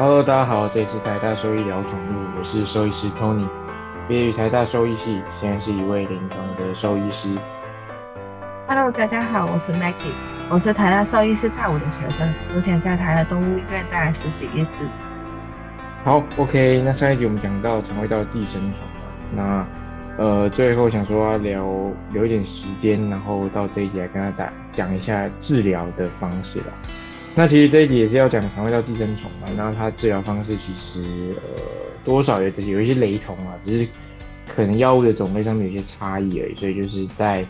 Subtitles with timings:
[0.00, 3.46] Hello，大家好，这里是台大兽医聊宠物，我是兽医师 Tony，
[4.08, 7.28] 毕业于台大兽医系，现在是一位临床的兽医师。
[8.66, 10.14] Hello，大家好，我是 Maggie，
[10.48, 14.88] 我是台大兽医师大五的学生，目前在台大动物医院担任实习医师。
[16.02, 18.80] 好，OK，那上一集我们讲到肠胃道寄生虫
[19.36, 19.66] 嘛，
[20.16, 21.62] 那呃最后想说聊
[22.10, 26.72] 留一点时间，然后到这一集来跟大家讲一下治疗的方式啦。
[27.36, 31.00] 那其实这一集也是要讲肠胃道寄生虫嘛，然后它治疗方式其实
[31.36, 31.62] 呃
[32.04, 33.88] 多少有有一些雷同啊，只是
[34.46, 37.46] 可能药物的种类上面有些差异而已，所以就是在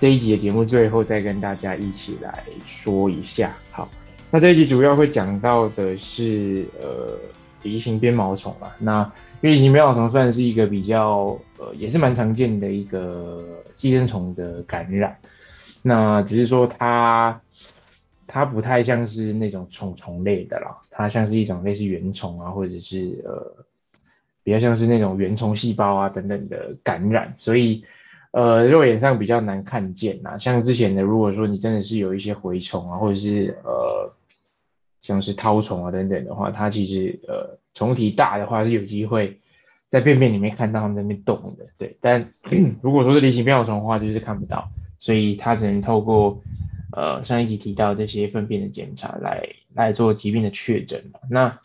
[0.00, 3.52] 这一集的节目最后再跟大家一起来说一下。
[3.70, 3.88] 好，
[4.30, 7.16] 那这一集主要会讲到的是呃
[7.62, 9.02] 梨形鞭毛虫嘛，那
[9.40, 13.44] 因为梨形鞭毛虫算是一个比较呃也是蛮常见的一个
[13.74, 15.16] 寄生虫的感染，
[15.82, 17.38] 那只是说它。
[18.34, 23.62] 它不太像是那种虫虫类的啦，它像是一种类似原虫啊，或者是呃
[24.42, 27.84] 比较像是那种原虫细胞啊等等的感染，所以
[28.30, 30.38] 呃肉眼上比较难看见呐。
[30.38, 34.10] 像之前的，如果说你真的是有一些蛔虫啊，或者是呃
[35.02, 39.40] 像是绦虫啊等等的话，它其实呃虫体大的话是有机会
[39.88, 41.98] 在便便里面看到它们在那动的，对。
[42.00, 42.30] 但
[42.80, 46.40] 如果说是离形鞭毛虫的话，就是看不到，所以它只能透过。
[46.92, 51.60] 呃，上一集提到这些粪便的检查来来做疾病的确诊那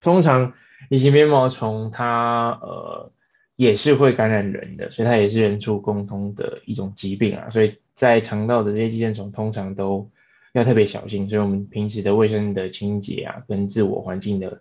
[0.00, 0.52] 通常
[0.90, 3.10] 梨形鞭毛虫它呃
[3.56, 7.48] 也是会感染人的，所以它也是人畜共通的一种疾病啊。
[7.50, 10.10] 所以在肠道的这些寄生虫通常都
[10.52, 14.60] 要特别小心，所以我们平时的卫生的清洁啊，跟自我环境的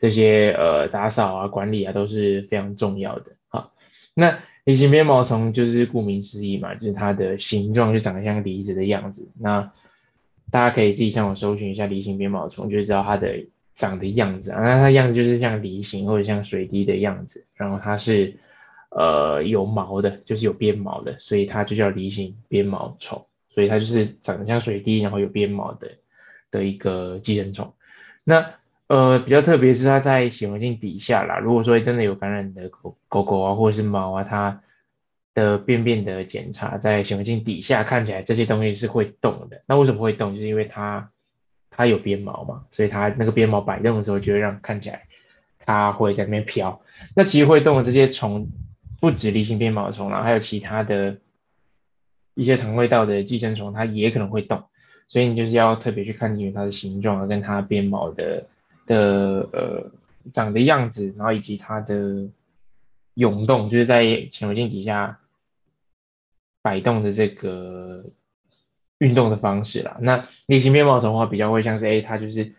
[0.00, 3.32] 这些呃打扫啊、管理啊都是非常重要的。
[4.20, 4.38] 那。
[4.64, 9.26] 梨形鞭毛虫就是顾名思义嘛，就是它的形状就长得像梨子的样子。
[9.40, 9.72] 那
[10.50, 14.60] 大家可以自己上网搜寻一下梨形鞭毛虫，就知道它的长的样子啊。
[14.60, 18.36] 那它样子就是像梨形或者像水滴的样子，然后它是
[18.90, 23.26] 呃有毛的，就是有鞭毛的，所以它就叫梨形鞭毛虫。
[23.48, 25.92] 所以它就是长得像水滴，然后有鞭毛的
[26.50, 27.72] 的一个寄生虫。
[28.24, 28.54] 那
[28.90, 31.38] 呃，比较特别是它在显微镜底下啦。
[31.38, 34.62] 如果说真的有感染的狗狗狗啊，或者是猫啊，它
[35.32, 39.62] 的便便的检查在显微镜底下看起来这些东西是会动的。
[39.66, 40.34] 那为什么会动？
[40.34, 41.08] 就是因为它
[41.70, 45.06] 它有鞭毛嘛，所以它那个鞭毛摆动的时候就会让看起来
[45.64, 46.80] 它会在那边飘。
[47.14, 48.48] 那其实会动的这些虫
[49.00, 51.18] 不止离心鞭毛虫啦，还有其他的
[52.34, 54.64] 一些肠胃道的寄生虫，它也可能会动。
[55.06, 58.48] 所以你就是要特别去看清楚它的形状跟它鞭毛的。
[58.90, 59.92] 的呃
[60.32, 62.28] 长的样子，然后以及它的
[63.14, 65.20] 涌动，就是在显微镜底下
[66.60, 68.04] 摆动的这个
[68.98, 69.96] 运动的方式啦。
[70.00, 72.52] 那梨形鞭毛虫的话，比较会像是哎，它就是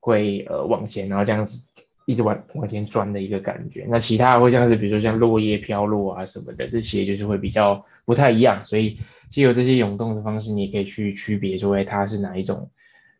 [0.00, 1.68] 会呃往前，然后这样子
[2.06, 3.86] 一直往往前钻的一个感觉。
[3.90, 8.64] 那其他会像是比如说像落叶飘落啊什么的，这些就是会比较不太一样。
[8.64, 12.70] 所以既有这些涌动的方式，你也可以去区别说哎，它是哪一种。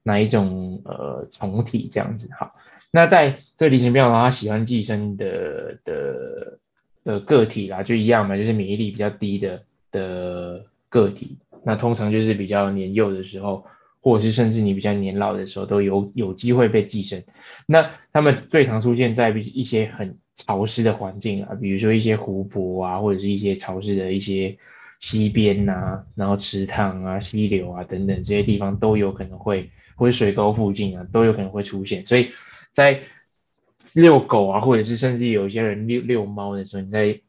[0.05, 2.51] 哪一种呃虫体这样子好？
[2.93, 6.59] 那在这里形鞭毛虫，它喜欢寄生的的
[7.03, 11.39] 的个体啦，就一样嘛，就是免疫力比较低的的个体。
[11.65, 13.65] 那通常就是比较年幼的时候，
[14.01, 17.25] 或者是甚至你比较年老的时候，都有有机会被寄生。
[17.67, 24.57] 那它们最常出现在一些很潮湿的环境啊，比如说一些湖泊啊，或者是一些潮湿的一些
[25.01, 29.71] 溪边呐，然后池塘啊、溪流啊等等这些地方都有可能会。
[29.97, 32.05] 或者水沟附近啊，都有可能会出现。
[32.07, 32.31] 所以
[32.71, 33.01] 在
[33.93, 37.21] 遛狗啊，或者是甚至有一些人遛遛猫的时候，你在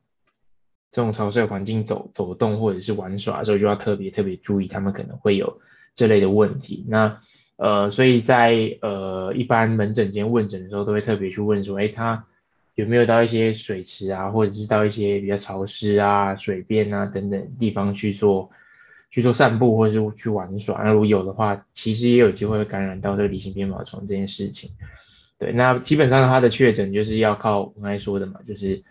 [0.92, 5.62] 这种潮湿的环境走走动或者是玩耍的时候，就要特别特别注意，他们可能会有
[5.96, 6.86] 这类的问题。
[6.88, 7.20] 那
[7.58, 12.26] 呃，所以在呃一般门诊间问诊的时候，都会特别去问说，哎，他
[12.74, 18.50] 有没有到一些水池啊，或者是到一些比较潮湿啊、水边啊等等地方去做。
[19.16, 24.72] 去做散步或者是去玩耍，那如果有的话，其实也有机会感染到这个梨形鞭毛虫这件事情。
[25.40, 28.84] 对，那基本上它的确诊就是要靠我刚才说的嘛，就是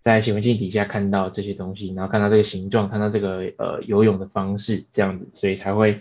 [0.00, 6.00] 在显微镜底下看到这些东西，然后看到这个形状，看到这个呃游泳的方式这样子，所以才会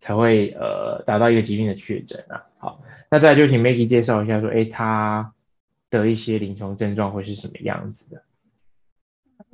[0.00, 2.42] 才会呃达到一个疾病的确诊啊。
[2.58, 2.82] 好，
[3.12, 5.32] 那再来就请 Maggie 介绍一下说，哎，它
[5.88, 8.22] 的一些临床症状会是什么样子的？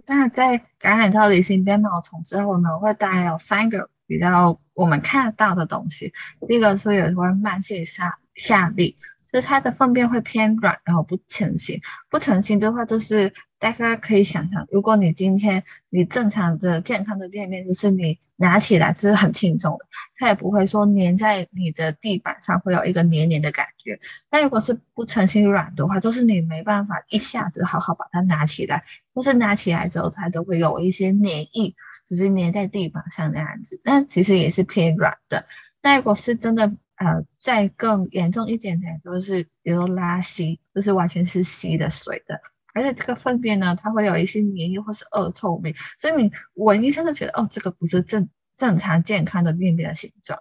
[0.07, 6.13] 那在感染到梨形鞭毛虫之后呢，会带有三个比较我们看得到的东西。
[6.49, 8.95] 第一个是有关慢性下下痢，
[9.33, 11.81] 就是它的粪便会偏软，然后不成型。
[12.11, 19.87] 不成型的话，就是大家可以想象，如果你今天你正常的健康的便便，就是你拿起来是很轻松的，
[20.17, 23.99] 它也不会说粘在你的地板上会有一个黏黏的感觉。
[24.29, 28.83] 但如果是不成型软的话，就是你没办法一下子好好把它拿起来，
[29.15, 31.75] 或是拿起来之后它都会有一些黏液，
[32.09, 35.47] 只是粘在地板上那样子，但其实也是偏软的。
[35.83, 36.73] 那如果是真的。
[37.01, 42.39] 呃，再更严重一点点，就是比如拉稀，就是完全是稀的水的，
[42.75, 50.39] 而且这个粪便呢，它会有一些黏液或是恶臭味，所以你闻一下就觉得，哦，这个不是正正常健康的便便的形状。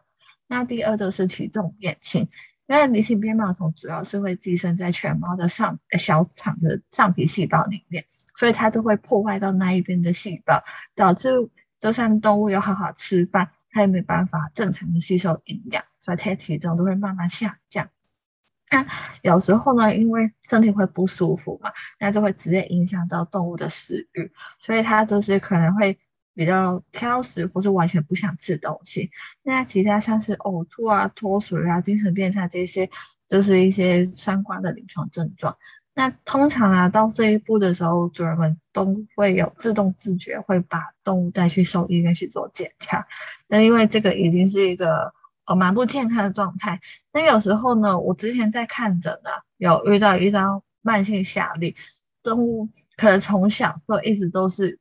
[0.48, 2.28] 那第二就是体重变轻，
[2.68, 8.04] 因为离型鞭毛虫主要是会寄生在犬猫的上小肠的上皮细胞里面，
[8.36, 10.62] 所以它都会破坏到那一边的细胞，
[10.94, 11.30] 导致
[11.80, 13.50] 就算动物有好好吃饭。
[13.72, 17.90] 它也没办法正常的吸收营养，所以它体重都会慢慢下降。
[18.72, 18.86] 那
[19.24, 25.98] 有时候呢，因为身体会不舒服嘛，那就会直接影响到动物的食欲，所以它就是可能会
[26.36, 29.10] 比较挑食，或是完全不想吃东西。
[29.42, 32.88] 那其他像是呕吐啊、脱水啊、精神变差这些，
[33.28, 35.58] 就是一些相关的临床症状。
[35.96, 43.06] 那通常啊，到这一步的时候，主人们都会有自动自觉，会把动物带去兽医院去做检查。
[43.48, 45.12] 但因为这个已经是一个
[45.50, 46.80] 呃蛮不健康的状态。
[47.12, 51.76] 但有时候呢，我之前在看诊呢，有遇到一张慢性下痢
[52.24, 54.80] 动物，可能从小都一直都是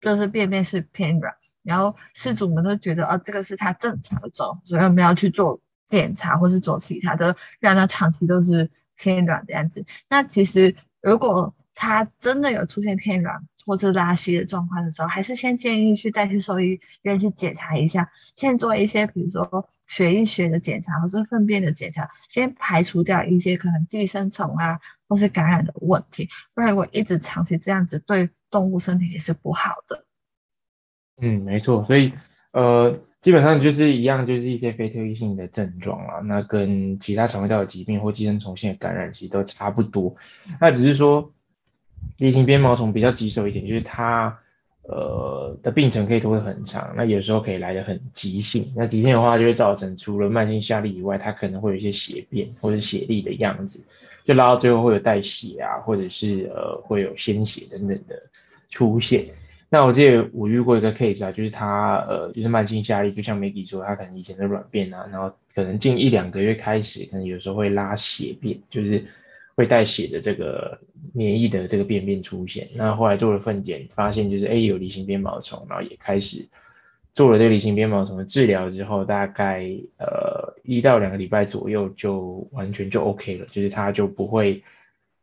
[0.00, 8.70] 就是便便是偏软，然后饲主们都觉得啊，这个是它正常的状，所以我们要去做检查或是做其他的，让它长期都是。
[9.02, 24.78] 偏软的样子，那其实如果它真的有出现偏软或者拉稀的状况的时候，还是先建议去带去兽医院去检查一下，先做一些比如说血液学的检查或是粪便的检查，先排除掉一些可能寄生虫啊
[25.08, 30.04] 或是感染的问题，不然如果一直长期这样子，对动物身体也是不好的。
[31.20, 32.12] 嗯，没错，所以
[32.52, 32.98] 呃。
[33.20, 40.16] 基本上就是一样，就是一些非特异性的症状啊，那跟其他肠胃道的疾病或寄生虫性的感染其实都差不多。
[40.58, 41.30] 那只是说，
[42.18, 44.38] 梨形鞭毛虫比较棘手一点，就是它
[44.82, 48.72] 呃的病程可以拖得很长，那有时候可以来得很急性。
[48.76, 53.82] 那急性的话，就会造成除了慢性下痢以外，它可能会有一些血便或者血痢的样子，
[54.24, 58.16] 就拉到最后会有带血啊，或者是呃会有鲜血等等的
[58.68, 59.26] 出现。
[59.72, 69.06] 那我记得我遇过一个 case 啊，就是他呃，就是慢性下痢，就像 Maggie 说，他可能以前的软便啊，然后可能近一两个月开始，可能有时候会拉血便，就是
[69.54, 70.80] 会带血的这个
[71.12, 72.68] 免疫的这个便便出现。
[72.74, 76.48] 那后来做了粪检，发现就是哎有梨形鞭毛虫，然后也开始
[77.12, 79.64] 做了这个梨形鞭毛虫的治疗之后，大概
[79.98, 84.62] 呃一到两个礼拜左右就完全就 OK 了，就是他就不会。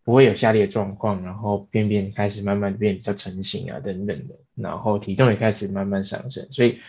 [0.04, 6.80] 不会有下列状况，然后便便开始慢慢变比较成型啊，等等的，然后体重也开始慢慢上升，所以，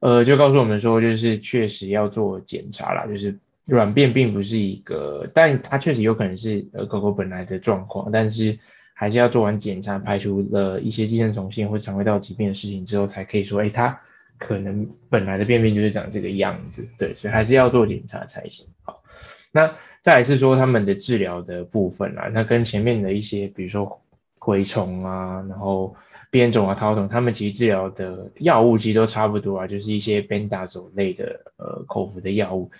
[0.00, 8.58] 呃，就告诉我们说，就是确实要做检查啦，就是软便并不是一个，但它确实有可能是呃狗狗本来的状况，但是
[8.92, 14.00] 还是要做完检查，排除了一些寄生虫性或肠胃道疾病的事情之后，才可以说，哎，它
[14.38, 19.02] 可能本来的便便就是长这个样子，对，所以还是要做检查才行，好。
[19.50, 24.02] 那再来是说他们的治疗的部分啦，那跟前面的一些，比如说
[24.38, 25.94] 蛔虫啊，然后
[26.28, 32.70] 边种啊、绦虫，他们其实治疗的药物其实都差不多啊，就是一些 b e n d a z o 类的呃口服的药物。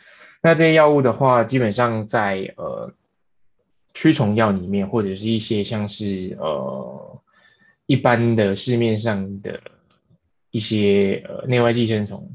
[0.44, 2.92] 那这些药物的话，基本上在呃
[3.94, 7.22] 驱虫药里面，或者是一些像是呃
[7.86, 9.58] 一般的市面上的
[10.50, 12.30] 一些呃内外寄生虫。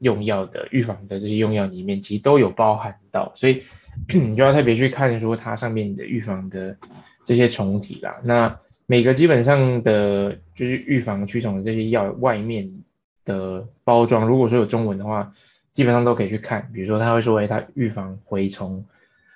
[0.00, 3.62] 用药的预防的这些用药里面，其实都有包含到，所以
[4.12, 6.76] 你就要特别去看说它上面的预防的
[7.24, 8.20] 这些虫体啦。
[8.22, 12.70] 那每个基本上的就是预防驱虫的这些药外面
[13.24, 15.32] 的包装，如果说有中文的话，
[15.74, 16.70] 基本上都可以去看。
[16.72, 18.84] 比如说他会说，哎，它预防蛔虫、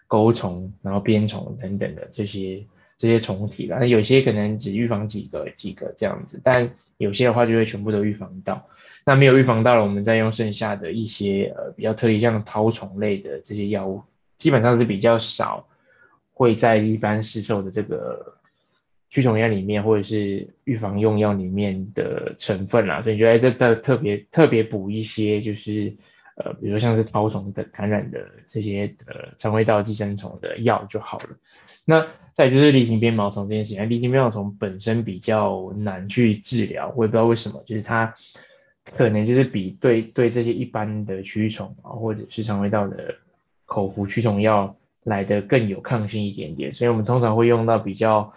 [0.07, 2.65] 钩虫，然后鞭虫等等的这些
[2.97, 3.79] 这些虫体啦。
[3.81, 8.67] 那有些可能只预防几个几个这样子，但有些的话就会全部都预防到。
[9.05, 14.03] 那没有预防到了，我们再用剩下的一些呃比较特异，像绦虫类的这些药物，
[14.37, 15.67] 基本上是比较少
[16.35, 18.35] 会在一般市售的这个
[19.09, 23.01] 驱虫药里面，或者是预防用药里面的成分啦。
[23.01, 25.95] 所以你就在这特特别特别补一些，就是
[26.39, 31.29] 呃，比如像是绦虫的感染的这些呃肠胃道寄生虫的药就好了。
[31.85, 38.15] 那再就是梨形鞭毛虫这件事情，梨形鞭毛虫本身比较难去治疗，我也不知道为什么，就是它。
[38.97, 43.17] 可能就是比对对这些一般的驱虫啊，或者是肠胃道的
[43.67, 48.33] 口服驱虫药来的更有抗性一点点，所以我们通常会用到比较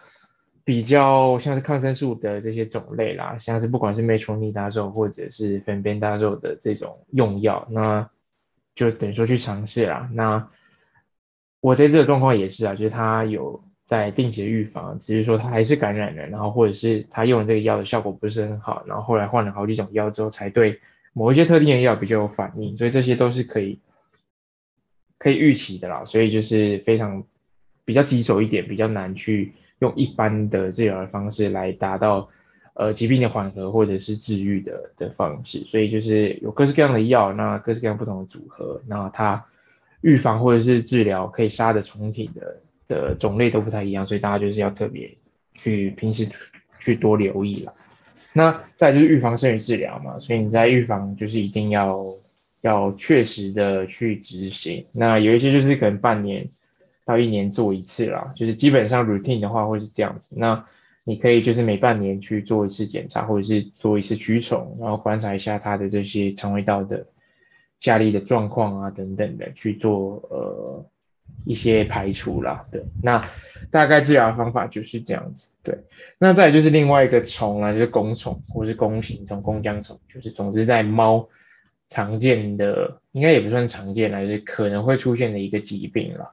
[0.63, 8.09] 比较像是抗生素的这些种类啦，像是不管是 metronidazole 或者是 f e n b e n d a z o 的这种用药，那
[8.75, 10.09] 就等于说去尝试啦。
[10.13, 10.49] 那
[11.59, 20.79] 我在这个状况也是啊，就是他有在定期的预防，只是说他还是感染了，然后或者是他用这个药的效果不是很好，然后后来换了好几种药之后才对
[21.13, 23.79] 某一些特定的药比较有反应，所以这些都是可以。
[25.23, 27.25] 可以预期的啦，所以就是非常
[27.85, 32.29] 比较棘手一点，比较难去用一般的治疗的方式来达到
[32.73, 39.45] 呃疾病的缓和或者是治愈的的方式，所以就是有各式各样的药，那各式各样不同的组合，那它
[40.01, 42.57] 预防或者是治疗可以杀的虫体的
[42.87, 45.13] 的种类都不太一样，所以大家就是要特别
[45.53, 46.27] 去平时
[46.79, 47.73] 去多留意了。
[48.33, 51.97] 那再就是预防胜于治疗嘛，所以你在预防就是一定要。
[52.61, 56.47] 要确实的去执行，那有一些就是可能半年
[57.11, 60.35] 要一年做一次啦，就是基本上 routine 的话会是这样子。
[60.37, 60.65] 那
[61.03, 67.05] 你可以就是每半年去做一次检查，或者是做一次驱虫，然后观察一下它的这些肠胃道的
[67.79, 70.85] 下痢的状况啊等等的去做呃
[71.45, 72.65] 一些排除啦。
[72.71, 73.27] 对，那
[73.69, 75.51] 大概治疗方法就是这样子。
[75.63, 75.79] 对，
[76.17, 81.27] 那再就是另外一个虫啊，就是弓虫或是弓形虫、弓浆虫，就是总之在猫。
[81.93, 86.31] 常见的应该也不算常见了，是可能会出现的一个疾病了。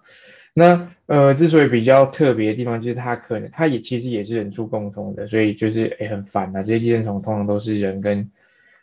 [0.58, 6.62] 那呃，之所以比较特别的地方，就是它可能它也其实也是人畜共通的，所以就是诶很烦啊。
[6.62, 8.28] 这些寄生虫通常都是人跟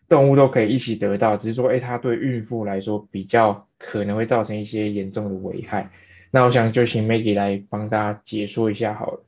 [0.08, 5.90] 动物都可以一起得到，只是说诶它对孕妇来说比较可能会造成一些严重的危害。
[6.32, 9.24] 那我想就请 Maggie 来帮大家解说一下好了。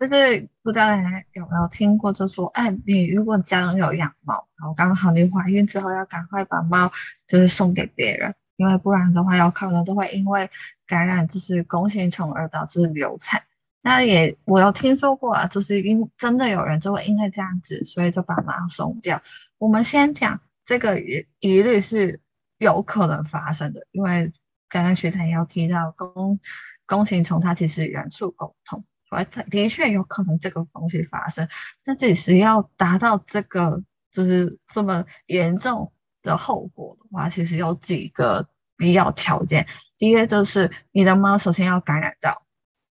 [0.00, 6.90] 就是不知道大家有没有听过，就说，哎，你如果家中有养猫，然后刚好你怀孕之后要赶快把猫
[7.26, 10.50] 就是送给别人，因为不然的话，有可能都会因为
[10.86, 13.42] 感染就是弓形虫而导致流产。
[13.82, 19.20] 那也我有听说过啊，就是因真的有人就会因为这样子，所以就把猫送掉。
[19.58, 22.20] 我们先讲这个疑疑虑是
[22.58, 24.32] 有可能发生的，因为
[24.68, 26.40] 刚刚学长也有提到弓
[26.86, 28.84] 弓形虫它其实元素沟通。
[29.10, 31.46] 它的确有可能这个东西发生，
[31.84, 33.80] 但是是要达到这个
[34.10, 35.92] 就是这么严重
[36.24, 38.44] 的后果的话，其实有几个
[38.76, 39.64] 必要条件。
[39.96, 42.42] 第一个就是你的猫首先要感染到，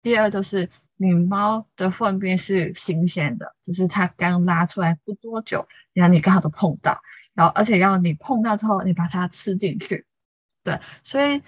[0.02, 7.00] 第二就是你猫的粪便是新鲜的，就是它刚拉出来不多久，然后你刚好都碰到，
[7.32, 10.04] 然后而且要你碰到之后你把它吃进去。
[10.62, 11.40] 对，所以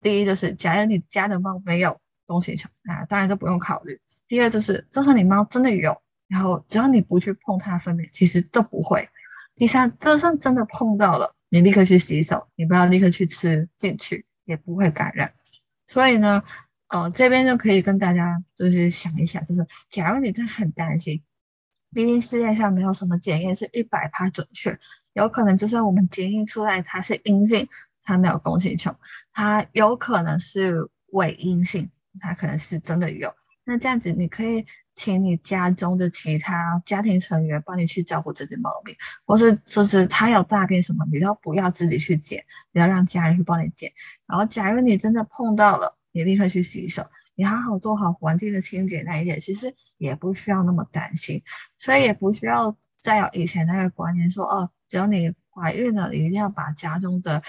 [0.00, 4.00] 第一就是，假如你家的猫没有弓形虫，那当然就不用考虑。
[4.28, 9.08] 第二就是，就算你猫真的有，然后只要你不去碰它的粪便，其实都不会。
[9.54, 15.32] 第三，就算真的碰到了，你立刻去洗手，你不要立刻去吃进去，也不会感染。
[15.86, 16.42] 所以呢，
[16.88, 21.22] 呃，这边就可以跟大家就是想一想，就是假如你真的很担心，
[21.92, 24.78] 毕竟世界上没有什么检验是一百趴准确，
[25.12, 27.68] 有可能就算我们检验出来它是阴性，
[28.02, 28.94] 它没有弓形球，
[29.32, 33.32] 它有可能是伪阴性，它可能是真的有。
[33.64, 38.94] 那这样子，你可以请你家中的其他家庭成员帮你去照顾这只猫咪，
[39.24, 43.90] 或是就是它有大便什么，你都不要自己去捡，你要让家人去帮你捡。
[44.26, 51.42] 然后，假如你真的碰到了，你立刻去洗手，你好好做好环境的清洁那一点，其实也不需要那么担心，
[51.78, 57.42] 所以也不需要再有以前那个观念说，哦，只要你怀孕了，你一定要把家中的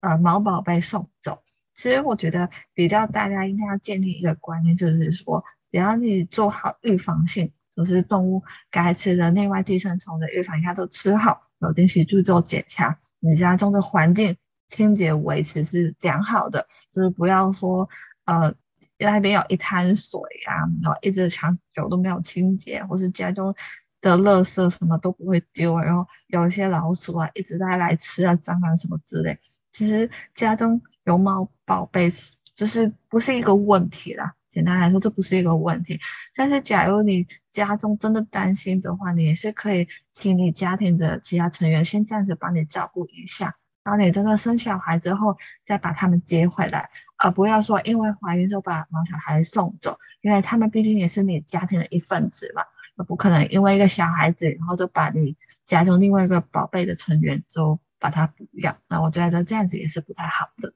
[0.00, 1.44] 呃毛宝贝送走。
[1.76, 5.44] 其实我觉得比较大家应该要建立一个观念，就是说。
[5.70, 14.36] 只要你做好预防性，就是动物该吃的内外寄生虫的预防，一下都吃好，有定期去做检查，你家中的环境
[14.68, 17.88] 清洁维持是良好的，就是不要说
[18.24, 18.52] 呃
[18.98, 23.54] 那边有一滩水啊，然后一直长久都没有清洁，或是家中
[24.00, 29.38] 的垃圾什么都不会丢，然后有一些老鼠啊一直在来吃啊，蟑螂什么之类，
[29.72, 34.34] 其实家中有猫宝贝是就是不是一个问题啦。
[34.58, 36.00] 简单来说，这不是一个问题。
[36.34, 43.54] 但是，假如你家中真的担心的话，你也是可以请你家庭的其他成员先这样子帮你照顾一下。
[43.84, 52.64] 然后你真的生小孩之后，再把他们接回来，而不要说因为怀孕就把毛小孩送走，因为他们毕竟也是你家庭的一份子嘛，
[52.96, 55.36] 那不可能因为一个小孩子，然后就把你
[55.66, 58.76] 家中另外一个宝贝的成员就把他不要。
[58.88, 60.74] 那我觉得这样子也是不太好的。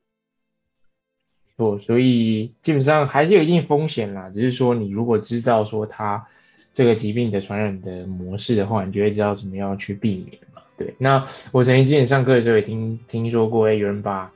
[1.79, 6.27] 所以基本上还是有一定风险啦，只是说你如果知道说它
[6.73, 10.63] 这个疾病的传染的模式的话，你就会知道怎么样去避免嘛。
[10.77, 14.31] 对，那我曾经之前上课的时候也听听说过，哎，有人把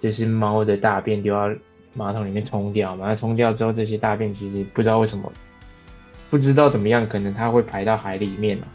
[0.00, 1.48] 就是猫的大便丢到
[1.94, 3.06] 马桶里面冲掉嘛。
[3.06, 5.32] 那冲掉之后，这些大便其实不知道为什么，
[6.30, 8.66] 不知道怎么样，可能它会排到海里面嘛。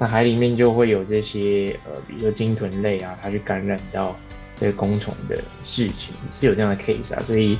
[0.00, 4.16] 那海里面就会有这些呃，比如说鲸豚类啊，它去感染到
[4.60, 7.22] 这个公虫的事情，是有这样的 case 啊。
[7.26, 7.58] 所以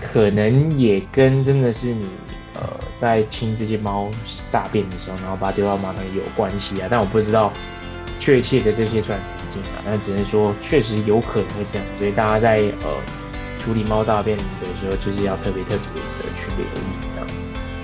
[0.00, 2.06] 可能也跟真的是你
[2.54, 2.62] 呃
[2.96, 4.10] 在清这些猫
[4.50, 6.88] 大便的时候，然后把它丢到马桶里有关系啊。
[6.90, 7.52] 但我不知道
[8.18, 11.86] 确切的这些传染途径啊，但只能说确实有可能会这样。
[11.98, 12.96] 所以大家在呃
[13.64, 14.42] 处理猫大便的
[14.80, 17.34] 时候，就是要特别特别的去留意这样子。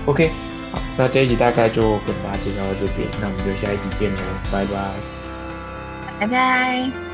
[0.07, 0.31] OK。
[0.73, 7.10] 好，那这一集大概就跟大家介绍到这边，那我们就下一集见喽，拜拜，拜拜。